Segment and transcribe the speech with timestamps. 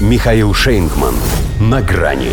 [0.00, 1.14] Михаил Шейнгман.
[1.60, 2.30] На грани.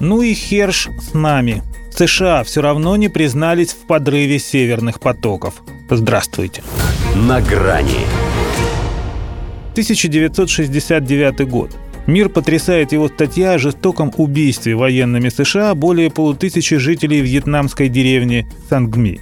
[0.00, 1.62] Ну и Херш с нами.
[1.94, 5.62] США все равно не признались в подрыве северных потоков.
[5.90, 6.62] Здравствуйте.
[7.14, 8.06] На грани.
[9.72, 11.76] 1969 год.
[12.06, 19.20] Мир потрясает его статья о жестоком убийстве военными США более полутысячи жителей вьетнамской деревни Сангми.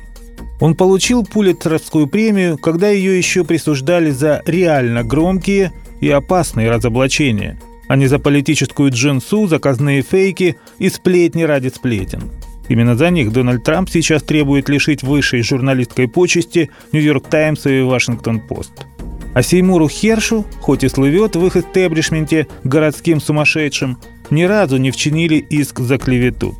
[0.61, 5.73] Он получил Пулитцеровскую премию, когда ее еще присуждали за реально громкие
[6.05, 7.59] и опасные разоблачения,
[7.89, 12.31] а не за политическую джинсу, заказные фейки и сплетни ради сплетен.
[12.69, 18.87] Именно за них Дональд Трамп сейчас требует лишить высшей журналистской почести «Нью-Йорк Таймс» и «Вашингтон-Пост».
[19.35, 23.99] А Сеймуру Хершу, хоть и слывет в их истеблишменте городским сумасшедшим,
[24.31, 26.55] ни разу не вчинили иск за клевету.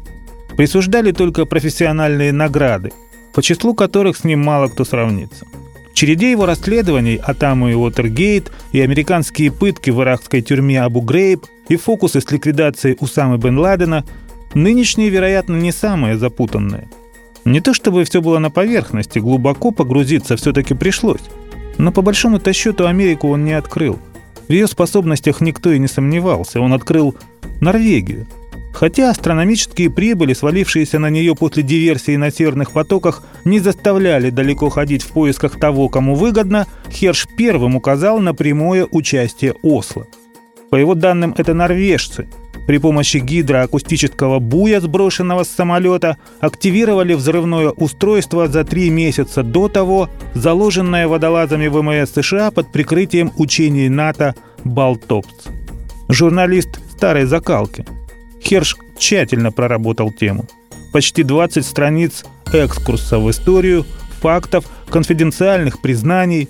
[0.57, 2.93] Присуждали только профессиональные награды,
[3.35, 5.47] по числу которых с ним мало кто сравнится.
[5.95, 11.77] Череде его расследований Атаму и Уотергейт и американские пытки в иракской тюрьме Абу Грейб и
[11.77, 14.05] фокусы с ликвидацией Усамы бен Ладена
[14.55, 16.89] нынешние, вероятно, не самые запутанные.
[17.45, 21.23] Не то чтобы все было на поверхности, глубоко погрузиться все-таки пришлось.
[21.79, 23.99] Но по большому-то счету Америку он не открыл.
[24.49, 26.61] В ее способностях никто и не сомневался.
[26.61, 27.15] Он открыл
[27.61, 28.27] Норвегию.
[28.75, 35.03] Хотя астрономические прибыли, свалившиеся на нее после диверсии на северных потоках, не заставляли далеко ходить
[35.03, 40.07] в поисках того, кому выгодно, Херш первым указал на прямое участие Осло.
[40.71, 42.29] По его данным, это норвежцы–
[42.67, 50.09] при помощи гидроакустического буя, сброшенного с самолета, активировали взрывное устройство за три месяца до того,
[50.35, 55.49] заложенное водолазами ВМС США под прикрытием учений НАТО «Балтопс».
[56.09, 57.85] Журналист старой закалки.
[58.45, 60.47] Херш тщательно проработал тему.
[60.93, 63.85] Почти 20 страниц экскурса в историю,
[64.21, 66.49] фактов, конфиденциальных признаний.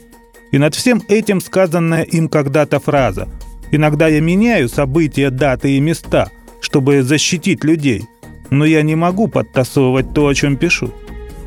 [0.53, 3.29] И над всем этим сказанная им когда-то фраза–
[3.75, 8.05] Иногда я меняю события, даты и места, чтобы защитить людей.
[8.51, 10.93] Но я не могу подтасовывать то, о чем пишу.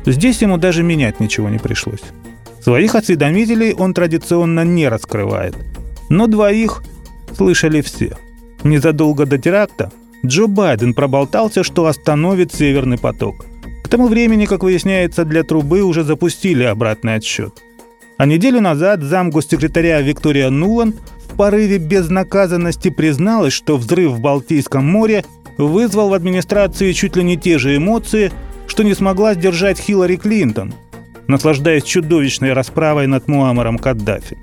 [0.04, 2.02] Здесь ему даже менять ничего не пришлось.
[2.60, 5.56] Своих осведомителей он традиционно не раскрывает.
[6.10, 6.82] Но двоих
[7.34, 8.18] слышали все.
[8.62, 9.90] Незадолго до теракта
[10.24, 13.46] Джо Байден проболтался, что остановит «Северный поток».
[13.84, 17.62] К тому времени, как выясняется, для трубы уже запустили обратный отсчет.
[18.18, 20.96] А неделю назад зам госсекретаря Виктория Нуланд
[21.38, 25.24] порыве безнаказанности призналась, что взрыв в Балтийском море
[25.56, 28.32] вызвал в администрации чуть ли не те же эмоции,
[28.66, 30.74] что не смогла сдержать Хиллари Клинтон,
[31.28, 34.36] наслаждаясь чудовищной расправой над Муамаром Каддафи.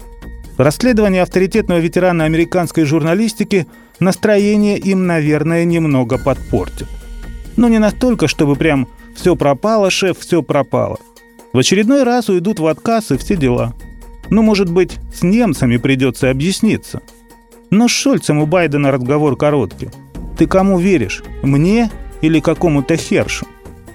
[0.58, 3.68] Расследование авторитетного ветерана американской журналистики
[4.00, 6.88] настроение им, наверное, немного подпортил.
[7.58, 10.98] Но не настолько, чтобы прям «все пропало, шеф, все пропало».
[11.54, 13.74] В очередной раз уйдут в отказ и все дела–
[14.30, 17.02] ну, может быть, с немцами придется объясниться.
[17.70, 19.90] Но с Шольцем у Байдена разговор короткий.
[20.38, 21.24] Ты кому веришь?
[21.44, 23.46] Мне или какому-то Хершу?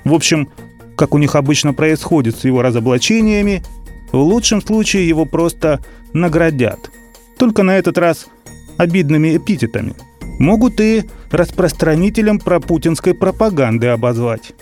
[0.04, 0.48] В общем,
[0.96, 3.62] как у них обычно происходит с его разоблачениями,
[4.12, 5.80] в лучшем случае его просто
[6.12, 6.90] наградят.
[7.38, 8.26] Только на этот раз
[8.76, 9.94] обидными эпитетами.
[10.38, 14.52] Могут и распространителем пропутинской пропаганды обозвать.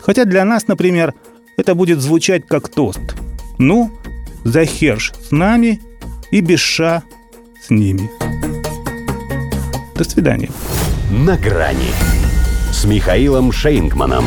[0.00, 1.14] Хотя для нас, например,
[1.56, 3.00] это будет звучать как тост.
[3.58, 3.90] Ну,
[4.44, 5.80] за Херш с нами
[6.30, 7.02] и Беша
[7.62, 8.10] с ними.
[9.94, 10.50] До свидания.
[11.10, 11.92] На грани
[12.72, 14.24] с Михаилом Шейнгманом.